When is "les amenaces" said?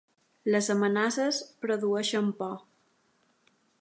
0.53-1.41